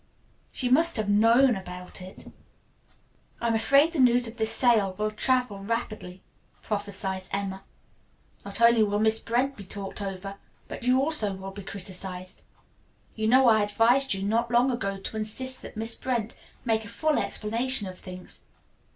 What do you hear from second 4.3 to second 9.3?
this sale will travel rapidly," prophesied Emma. "Not only will Miss